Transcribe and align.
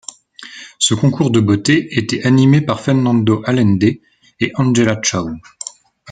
Ce 0.79 0.95
concours 0.95 1.29
de 1.29 1.39
beauté 1.39 1.95
était 1.99 2.25
animé 2.25 2.61
par 2.61 2.79
Fernando 2.81 3.43
Allende 3.45 3.83
et 4.39 4.51
Angela 4.55 4.99
Chow. 5.03 5.29